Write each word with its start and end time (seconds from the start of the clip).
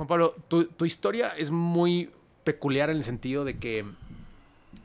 Juan 0.00 0.08
Pablo, 0.08 0.34
tu, 0.48 0.86
historia 0.86 1.34
es 1.36 1.50
muy 1.50 2.10
peculiar 2.42 2.88
en 2.88 2.96
el 2.96 3.04
sentido 3.04 3.44
de 3.44 3.58
que 3.58 3.84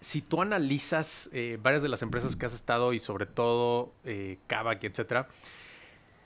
si 0.00 0.20
tú 0.20 0.42
analizas 0.42 1.30
eh, 1.32 1.58
varias 1.62 1.82
de 1.82 1.88
las 1.88 2.02
empresas 2.02 2.36
que 2.36 2.44
has 2.44 2.52
estado 2.52 2.92
y 2.92 2.98
sobre 2.98 3.24
todo 3.24 3.94
eh, 4.04 4.36
etcétera, 4.50 5.26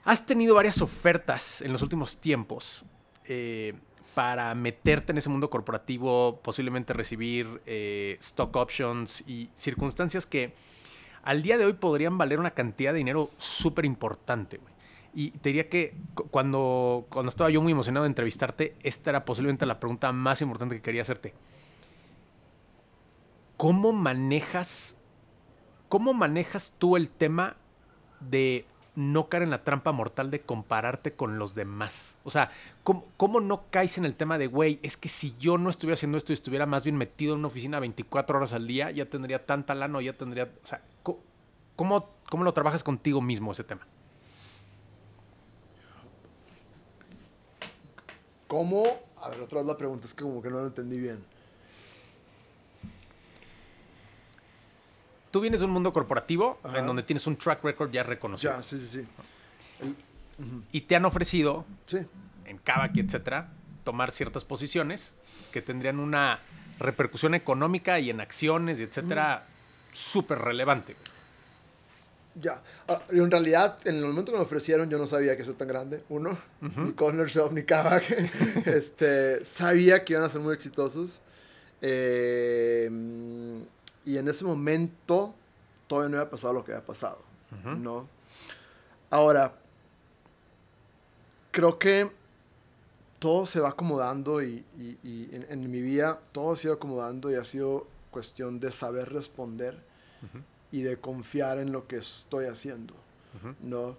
has 0.03 0.25
tenido 0.25 0.53
varias 0.53 0.81
ofertas 0.81 1.61
en 1.61 1.71
los 1.71 1.81
últimos 1.81 2.17
tiempos 2.17 2.83
eh, 3.23 3.73
para 4.15 4.53
meterte 4.53 5.13
en 5.13 5.17
ese 5.17 5.29
mundo 5.29 5.49
corporativo, 5.49 6.41
posiblemente 6.43 6.91
recibir 6.91 7.61
eh, 7.65 8.17
stock 8.19 8.53
options 8.53 9.23
y 9.25 9.49
circunstancias 9.55 10.25
que 10.25 10.55
al 11.23 11.41
día 11.41 11.57
de 11.57 11.63
hoy 11.63 11.71
podrían 11.71 12.17
valer 12.17 12.37
una 12.37 12.51
cantidad 12.51 12.91
de 12.91 12.97
dinero 12.97 13.31
súper 13.37 13.85
importante, 13.85 14.59
Y 15.13 15.31
te 15.31 15.49
diría 15.49 15.69
que 15.69 15.95
cuando, 16.31 17.05
cuando 17.09 17.29
estaba 17.29 17.49
yo 17.49 17.61
muy 17.61 17.71
emocionado 17.71 18.03
de 18.03 18.07
entrevistarte, 18.07 18.75
esta 18.81 19.11
era 19.11 19.25
posiblemente 19.25 19.65
la 19.65 19.79
pregunta 19.79 20.11
más 20.11 20.41
importante 20.41 20.75
que 20.75 20.81
quería 20.81 21.03
hacerte. 21.03 21.33
¿Cómo 23.57 23.93
manejas, 23.93 24.95
cómo 25.87 26.13
manejas 26.13 26.73
tú 26.79 26.97
el 26.97 27.09
tema 27.09 27.57
de 28.19 28.65
no 28.95 29.27
caer 29.27 29.43
en 29.43 29.49
la 29.49 29.63
trampa 29.63 29.91
mortal 29.91 30.29
de 30.29 30.41
compararte 30.41 31.13
con 31.13 31.39
los 31.39 31.55
demás. 31.55 32.17
O 32.23 32.29
sea, 32.29 32.51
¿cómo, 32.83 33.39
no 33.39 33.63
caes 33.71 33.97
en 33.97 34.05
el 34.05 34.15
tema 34.15 34.37
de, 34.37 34.47
güey, 34.47 34.79
es 34.83 34.97
que 34.97 35.09
si 35.09 35.35
yo 35.39 35.57
no 35.57 35.69
estuviera 35.69 35.95
haciendo 35.95 36.17
esto 36.17 36.31
y 36.31 36.35
estuviera 36.35 36.65
más 36.65 36.83
bien 36.83 36.97
metido 36.97 37.33
en 37.33 37.39
una 37.39 37.47
oficina 37.47 37.79
24 37.79 38.37
horas 38.37 38.53
al 38.53 38.67
día, 38.67 38.91
ya 38.91 39.05
tendría 39.05 39.45
tanta 39.45 39.75
lana 39.75 39.97
o 39.97 40.01
ya 40.01 40.13
tendría... 40.13 40.45
O 40.45 40.65
sea, 40.65 40.81
¿cómo, 41.75 42.09
cómo 42.29 42.43
lo 42.43 42.53
trabajas 42.53 42.83
contigo 42.83 43.21
mismo 43.21 43.51
ese 43.51 43.63
tema? 43.63 43.87
¿Cómo? 48.53 48.83
A 49.19 49.29
ver, 49.29 49.41
otra 49.41 49.61
vez 49.61 49.67
la 49.67 49.75
pregunta, 49.75 50.05
es 50.05 50.13
que 50.13 50.21
como 50.21 50.39
que 50.39 50.51
no 50.51 50.59
lo 50.59 50.67
entendí 50.67 50.99
bien. 50.99 51.25
tú 55.31 55.41
vienes 55.41 55.61
de 55.61 55.65
un 55.65 55.71
mundo 55.71 55.91
corporativo 55.91 56.59
en 56.75 56.85
donde 56.85 57.01
tienes 57.01 57.25
un 57.25 57.35
track 57.35 57.63
record 57.63 57.89
ya 57.89 58.03
reconocido. 58.03 58.53
Ya, 58.53 58.61
sí, 58.61 58.77
sí, 58.77 59.03
sí. 59.81 59.95
Y 60.71 60.81
te 60.81 60.95
han 60.95 61.05
ofrecido, 61.05 61.65
en 62.45 62.59
Kavak, 62.59 62.95
etcétera, 62.95 63.49
tomar 63.83 64.11
ciertas 64.11 64.45
posiciones 64.45 65.15
que 65.51 65.63
tendrían 65.63 65.99
una 65.99 66.39
repercusión 66.77 67.33
económica 67.33 67.99
y 67.99 68.11
en 68.11 68.21
acciones, 68.21 68.79
etcétera, 68.79 69.47
súper 69.91 70.37
relevante. 70.37 70.95
Ya. 72.35 72.61
Ah, 72.87 73.01
en 73.09 73.29
realidad, 73.29 73.77
en 73.85 73.97
el 73.97 74.05
momento 74.05 74.31
que 74.31 74.37
me 74.37 74.43
ofrecieron, 74.43 74.89
yo 74.89 74.97
no 74.97 75.05
sabía 75.05 75.35
que 75.35 75.43
eso 75.43 75.53
tan 75.53 75.67
grande. 75.67 76.03
Uno, 76.09 76.37
ni 76.61 76.93
Corner 76.93 77.27
Shop 77.27 77.51
ni 77.51 77.63
Kavak. 77.63 78.03
este, 78.65 79.45
sabía 79.45 80.03
que 80.03 80.13
iban 80.13 80.25
a 80.25 80.29
ser 80.29 80.41
muy 80.41 80.53
exitosos. 80.53 81.21
Eh, 81.81 82.89
y 84.05 84.17
en 84.17 84.27
ese 84.27 84.45
momento 84.45 85.33
todavía 85.87 86.09
no 86.09 86.17
había 86.17 86.29
pasado 86.29 86.53
lo 86.53 86.63
que 86.63 86.71
había 86.73 86.85
pasado, 86.85 87.19
¿no? 87.77 88.07
Ahora, 89.09 89.53
creo 91.51 91.77
que 91.77 92.11
todo 93.19 93.45
se 93.45 93.59
va 93.59 93.69
acomodando 93.69 94.41
y, 94.41 94.65
y, 94.77 95.29
en, 95.31 95.71
mi 95.71 95.81
vida 95.81 96.19
todo 96.31 96.53
ha 96.53 96.57
ido 96.61 96.73
acomodando 96.73 97.31
y 97.31 97.35
ha 97.35 97.43
sido 97.43 97.87
cuestión 98.11 98.59
de 98.59 98.71
saber 98.71 99.13
responder 99.13 99.77
y 100.73 100.81
de 100.81 100.97
confiar 100.97 101.59
en 101.59 101.71
lo 101.71 101.87
que 101.87 101.97
estoy 101.97 102.47
haciendo, 102.47 102.95
¿no? 103.61 103.95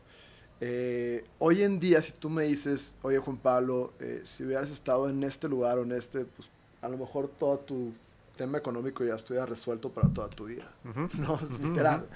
Eh, 0.61 1.25
hoy 1.39 1.63
en 1.63 1.79
día, 1.79 2.03
si 2.03 2.11
tú 2.13 2.29
me 2.29 2.43
dices, 2.43 2.95
oye 3.03 3.19
Juan 3.19 3.37
Pablo, 3.37 3.93
eh, 4.01 4.23
si 4.25 4.43
hubieras 4.43 4.73
estado 4.73 5.09
en 5.09 5.23
este 5.23 5.49
lugar 5.49 5.79
o 5.79 5.85
en 5.85 5.93
este, 5.93 6.25
pues 6.25 6.51
a 6.83 6.89
lo 6.89 6.99
mejor 6.99 7.29
toda 7.29 7.59
tu 7.59 7.93
tema 8.37 8.59
económico 8.59 9.05
ya 9.05 9.15
estuviera 9.15 9.47
resuelto 9.47 9.91
para 9.91 10.09
toda 10.09 10.29
tu 10.29 10.47
vida. 10.47 10.69
No, 11.17 11.39
literal, 11.63 12.09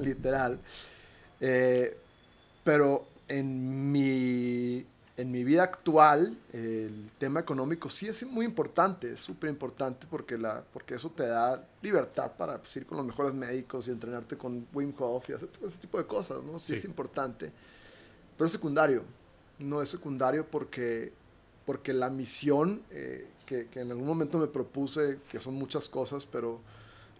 literal. 0.00 0.60
Eh, 1.38 1.98
pero 2.64 3.06
en 3.28 3.92
mi, 3.92 4.86
en 5.16 5.30
mi 5.30 5.44
vida 5.44 5.62
actual, 5.62 6.36
el 6.52 7.10
tema 7.18 7.40
económico 7.40 7.88
sí 7.88 8.06
es 8.06 8.24
muy 8.26 8.44
importante, 8.44 9.12
es 9.12 9.20
súper 9.20 9.48
importante 9.48 10.06
porque, 10.10 10.36
la, 10.36 10.62
porque 10.72 10.94
eso 10.94 11.10
te 11.10 11.26
da 11.26 11.66
libertad 11.80 12.32
para 12.36 12.58
pues, 12.58 12.76
ir 12.76 12.86
con 12.86 12.98
los 12.98 13.06
mejores 13.06 13.34
médicos 13.34 13.88
y 13.88 13.92
entrenarte 13.92 14.36
con 14.36 14.66
Wim 14.74 14.92
Hof 14.98 15.30
y 15.30 15.32
hacer 15.32 15.48
todo 15.48 15.68
ese 15.68 15.78
tipo 15.78 15.96
de 15.98 16.06
cosas, 16.06 16.42
¿no? 16.42 16.58
Sí, 16.58 16.74
es 16.74 16.84
importante. 16.84 17.50
Pero 18.36 18.46
es 18.46 18.52
secundario. 18.52 19.04
No 19.58 19.80
es 19.80 19.88
secundario 19.88 20.46
porque, 20.50 21.12
porque 21.64 21.92
la 21.92 22.10
misión... 22.10 22.82
Eh, 22.90 23.28
que, 23.46 23.68
en 23.76 23.90
algún 23.90 24.06
momento 24.06 24.38
me 24.38 24.48
propuse, 24.48 25.20
que 25.30 25.40
son 25.40 25.54
muchas 25.54 25.88
cosas, 25.88 26.26
pero 26.26 26.60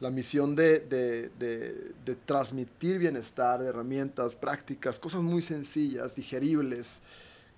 la 0.01 0.11
misión 0.11 0.55
de, 0.55 0.81
de, 0.81 1.31
de, 1.39 2.17
transmitir 2.27 2.99
bienestar, 2.99 3.63
de 3.63 3.69
herramientas, 3.69 4.37
prácticas, 4.37 4.99
cosas 4.99 5.23
muy 5.23 5.41
sencillas, 5.41 6.17
digeribles, 6.17 7.01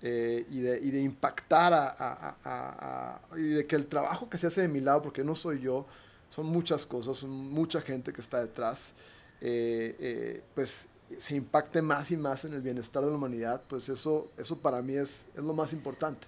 eh, 0.01 0.45
y, 0.49 0.59
de, 0.59 0.79
y, 0.79 0.91
de, 0.91 1.01
impactar 1.01 1.73
a, 1.73 1.87
a, 1.89 2.37
a, 2.43 3.37
y 3.37 3.49
de 3.49 3.67
que 3.67 3.75
el 3.75 3.87
trabajo 3.87 4.29
que 4.29 4.37
se 4.37 4.47
hace 4.47 4.61
de 4.61 4.67
mi 4.67 4.79
lado, 4.79 5.01
porque 5.01 5.23
no 5.23 5.35
soy 5.35 5.59
yo, 5.59 5.85
son 6.29 6.45
muchas 6.45 6.85
cosas, 6.85 7.17
son 7.17 7.31
mucha 7.31 7.81
gente 7.81 8.13
que 8.13 8.21
está 8.21 8.39
detrás, 8.39 8.93
eh, 9.41 9.95
eh, 9.99 10.43
pues 10.55 10.87
se 11.17 11.35
impacte 11.35 11.81
más 11.81 12.11
y 12.11 12.17
más 12.17 12.45
en 12.45 12.53
el 12.53 12.61
bienestar 12.61 13.03
de 13.03 13.09
la 13.09 13.17
humanidad, 13.17 13.63
pues 13.67 13.89
eso, 13.89 14.31
eso 14.37 14.57
para 14.57 14.81
mí 14.81 14.93
es, 14.93 15.25
es 15.35 15.43
lo 15.43 15.53
más 15.53 15.73
importante. 15.73 16.27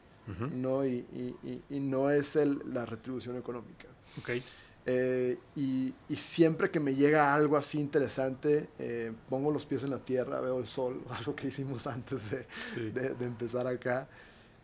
¿no? 0.53 0.85
Y, 0.85 1.05
y, 1.11 1.61
y, 1.69 1.79
no 1.79 2.09
es 2.09 2.37
el, 2.37 2.61
la 2.73 2.85
retribución 2.85 3.37
económica. 3.37 3.87
Okay. 4.19 4.41
Eh, 4.85 5.37
y, 5.55 5.93
y, 6.09 6.15
siempre 6.15 6.71
que 6.71 6.79
me 6.79 6.95
llega 6.95 7.33
algo 7.33 7.55
así 7.55 7.79
interesante, 7.79 8.69
eh, 8.79 9.13
pongo 9.29 9.51
los 9.51 9.67
pies 9.67 9.83
en 9.83 9.91
la 9.91 9.99
tierra, 9.99 10.41
veo 10.41 10.57
el 10.57 10.67
sol, 10.67 11.03
algo 11.09 11.35
que 11.35 11.47
hicimos 11.47 11.85
antes 11.85 12.31
de, 12.31 12.47
de, 12.91 13.13
de 13.13 13.25
empezar 13.25 13.67
acá, 13.67 14.07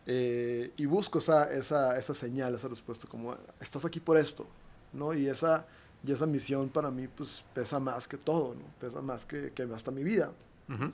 eh, 0.06 0.72
y 0.76 0.86
busco 0.86 1.20
esa, 1.20 1.52
esa, 1.52 1.96
esa, 1.98 2.14
señal, 2.14 2.54
esa 2.54 2.66
respuesta, 2.66 3.06
como, 3.06 3.36
estás 3.60 3.84
aquí 3.84 4.00
por 4.00 4.16
esto, 4.16 4.46
¿no? 4.92 5.14
Y 5.14 5.28
esa, 5.28 5.66
y 6.02 6.10
esa 6.10 6.26
misión 6.26 6.68
para 6.68 6.90
mí, 6.90 7.06
pues, 7.06 7.44
pesa 7.54 7.78
más 7.78 8.08
que 8.08 8.16
todo, 8.16 8.54
¿no? 8.54 8.62
Pesa 8.80 9.00
más 9.00 9.24
que, 9.24 9.52
que 9.52 9.62
hasta 9.62 9.90
mi 9.90 10.02
vida. 10.02 10.32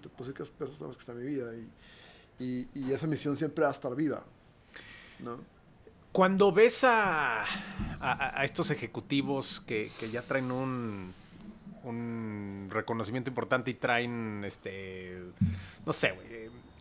Te 0.02 0.08
puse 0.08 0.32
que 0.32 0.44
pesa 0.44 0.84
más 0.84 0.96
que 0.96 1.00
hasta 1.00 1.14
mi 1.14 1.24
vida, 1.24 1.52
y, 1.54 2.44
y, 2.44 2.68
y 2.74 2.92
esa 2.92 3.06
misión 3.06 3.36
siempre 3.36 3.62
va 3.62 3.70
a 3.70 3.72
estar 3.72 3.94
viva, 3.94 4.22
cuando 6.14 6.52
ves 6.52 6.84
a, 6.84 7.44
estos 8.44 8.70
ejecutivos 8.70 9.60
que, 9.66 9.90
ya 10.12 10.22
traen 10.22 10.52
un, 10.52 11.12
reconocimiento 12.70 13.30
importante 13.30 13.72
y 13.72 13.74
traen, 13.74 14.44
este, 14.44 15.20
no 15.84 15.92
sé, 15.92 16.14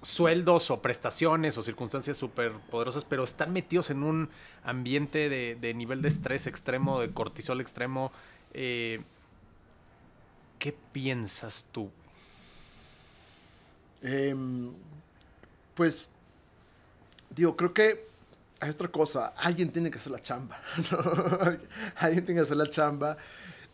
sueldos 0.03 0.69
o 0.69 0.83
prestaciones 0.83 1.57
o 1.57 1.63
circunstancias 1.63 2.15
súper 2.15 2.51
poderosas, 2.69 3.05
pero 3.05 3.23
están 3.23 3.51
metidos 3.53 3.89
en 3.89 4.03
un 4.03 4.29
ambiente 4.63 5.29
de, 5.29 5.73
nivel 5.73 6.03
de 6.03 6.09
estrés 6.09 6.45
extremo, 6.45 6.99
de 6.99 7.09
cortisol 7.09 7.59
extremo. 7.59 8.11
Eh, 8.53 9.01
¿Qué 10.59 10.75
piensas 10.91 11.65
tú? 11.71 11.89
Em, 14.03 14.71
pues, 15.73 16.11
digo, 17.31 17.57
creo 17.57 17.73
que 17.73 18.12
hay 18.63 18.69
otra 18.69 18.87
cosa, 18.87 19.33
alguien 19.35 19.69
tiene 19.69 19.91
que 19.91 19.97
hacer 19.97 20.13
la 20.13 20.21
chamba, 20.21 20.57
alguien 21.97 22.25
tiene 22.25 22.39
que 22.39 22.45
hacer 22.45 22.55
la 22.55 22.69
chamba 22.69 23.17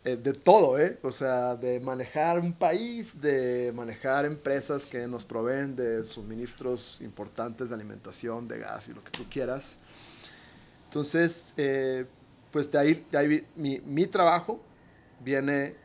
eh, 0.04 0.16
de 0.16 0.32
todo, 0.32 0.80
¿eh? 0.80 0.98
O 1.02 1.12
sea, 1.12 1.54
de 1.54 1.78
manejar 1.78 2.40
un 2.40 2.52
país, 2.52 3.20
de 3.20 3.70
manejar 3.72 4.24
empresas 4.24 4.84
que 4.84 5.06
nos 5.06 5.24
proveen 5.24 5.76
de 5.76 6.04
suministros 6.04 7.00
importantes 7.02 7.68
de 7.68 7.74
alimentación, 7.76 8.48
de 8.48 8.58
gas 8.58 8.88
y 8.88 8.92
lo 8.92 9.04
que 9.04 9.12
tú 9.12 9.26
quieras. 9.30 9.78
Entonces, 10.86 11.54
eh, 11.56 12.04
pues 12.50 12.68
de 12.72 12.78
ahí, 12.78 13.06
de 13.12 13.18
ahí 13.18 13.46
mi, 13.54 13.78
mi 13.80 14.06
trabajo 14.08 14.60
viene, 15.20 15.76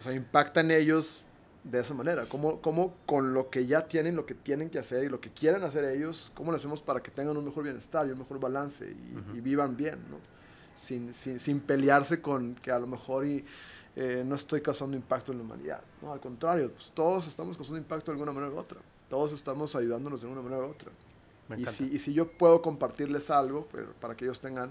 o 0.00 0.02
sea, 0.04 0.14
impacta 0.14 0.60
en 0.60 0.70
ellos 0.70 1.24
de 1.70 1.80
esa 1.80 1.94
manera? 1.94 2.26
¿Cómo, 2.26 2.60
¿Cómo, 2.60 2.94
con 3.06 3.34
lo 3.34 3.50
que 3.50 3.66
ya 3.66 3.86
tienen, 3.86 4.16
lo 4.16 4.26
que 4.26 4.34
tienen 4.34 4.70
que 4.70 4.78
hacer 4.78 5.04
y 5.04 5.08
lo 5.08 5.20
que 5.20 5.30
quieren 5.30 5.62
hacer 5.64 5.84
ellos, 5.84 6.32
cómo 6.34 6.50
lo 6.50 6.56
hacemos 6.56 6.82
para 6.82 7.02
que 7.02 7.10
tengan 7.10 7.36
un 7.36 7.44
mejor 7.44 7.64
bienestar 7.64 8.06
y 8.06 8.10
un 8.10 8.18
mejor 8.18 8.40
balance 8.40 8.90
y, 9.34 9.40
vivan 9.40 9.76
bien, 9.76 9.98
¿no? 10.10 10.18
Sin, 10.76 11.12
sin, 11.12 11.40
sin, 11.40 11.58
pelearse 11.58 12.22
con 12.22 12.54
que 12.54 12.70
a 12.70 12.78
lo 12.78 12.86
mejor 12.86 13.26
y, 13.26 13.44
eh, 14.00 14.22
no 14.24 14.36
estoy 14.36 14.60
causando 14.60 14.96
impacto 14.96 15.32
en 15.32 15.38
la 15.38 15.44
humanidad. 15.44 15.80
¿no? 16.00 16.12
Al 16.12 16.20
contrario, 16.20 16.70
pues 16.72 16.92
todos 16.92 17.26
estamos 17.26 17.56
causando 17.56 17.78
impacto 17.78 18.12
de 18.12 18.14
alguna 18.14 18.30
manera 18.30 18.54
u 18.54 18.56
otra. 18.56 18.78
Todos 19.10 19.32
estamos 19.32 19.74
ayudándonos 19.74 20.22
de 20.22 20.28
una 20.28 20.40
manera 20.40 20.62
u 20.62 20.70
otra. 20.70 20.92
Y 21.56 21.66
si, 21.66 21.84
y 21.86 21.98
si, 21.98 22.12
yo 22.12 22.30
puedo 22.30 22.62
compartirles 22.62 23.28
algo 23.28 23.66
para 24.00 24.14
que 24.14 24.24
ellos 24.24 24.38
tengan 24.38 24.70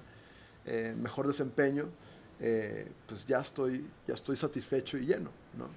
eh, 0.65 0.95
mejor 0.97 1.27
desempeño, 1.27 1.89
eh, 2.39 2.89
pues 3.05 3.25
ya 3.25 3.39
estoy, 3.39 3.85
ya 4.07 4.13
estoy 4.13 4.37
satisfecho 4.37 4.97
y 4.97 5.07
lleno, 5.07 5.29
¿no? 5.57 5.67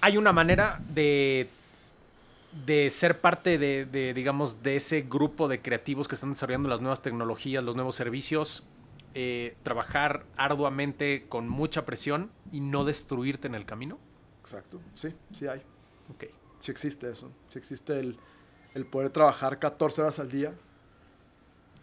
Hay 0.00 0.16
una 0.16 0.32
manera 0.32 0.80
de 0.90 1.48
de 2.64 2.88
ser 2.90 3.20
parte 3.20 3.58
de, 3.58 3.84
de, 3.84 4.14
digamos, 4.14 4.62
de 4.62 4.76
ese 4.76 5.02
grupo 5.02 5.48
de 5.48 5.60
creativos 5.60 6.08
que 6.08 6.14
están 6.14 6.30
desarrollando 6.30 6.68
las 6.68 6.80
nuevas 6.80 7.02
tecnologías, 7.02 7.62
los 7.62 7.76
nuevos 7.76 7.94
servicios, 7.94 8.64
eh, 9.14 9.56
trabajar 9.62 10.24
arduamente 10.36 11.26
con 11.28 11.48
mucha 11.48 11.84
presión 11.84 12.30
y 12.52 12.60
no 12.60 12.84
destruirte 12.84 13.46
en 13.46 13.54
el 13.54 13.66
camino? 13.66 13.98
Exacto, 14.40 14.80
sí, 14.94 15.14
sí 15.32 15.46
hay. 15.46 15.62
Ok. 16.14 16.24
Sí 16.58 16.70
existe 16.70 17.10
eso. 17.10 17.30
Sí 17.48 17.58
existe 17.58 18.00
el, 18.00 18.18
el 18.74 18.86
poder 18.86 19.10
trabajar 19.10 19.58
14 19.58 20.02
horas 20.02 20.18
al 20.18 20.30
día 20.30 20.52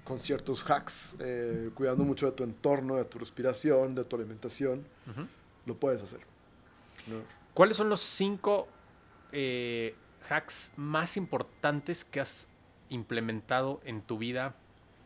con 0.03 0.19
ciertos 0.19 0.63
hacks, 0.69 1.15
eh, 1.19 1.71
cuidando 1.73 2.03
mucho 2.03 2.27
de 2.27 2.31
tu 2.33 2.43
entorno, 2.43 2.95
de 2.95 3.05
tu 3.05 3.17
respiración, 3.17 3.95
de 3.95 4.03
tu 4.03 4.15
alimentación. 4.15 4.85
Lo 5.65 5.75
puedes 5.75 6.01
hacer. 6.01 6.19
¿no? 7.07 7.17
¿Cuáles 7.55 7.77
son 7.77 7.87
los 7.87 8.01
cinco 8.01 8.67
eh, 9.31 9.95
hacks 10.29 10.73
más 10.75 11.15
importantes 11.15 12.03
que 12.03 12.19
has 12.19 12.49
implementado 12.89 13.79
en 13.85 14.01
tu 14.01 14.17
vida 14.17 14.57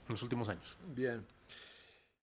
en 0.08 0.14
los 0.14 0.24
últimos 0.24 0.50
años? 0.50 0.76
Bien. 0.96 1.24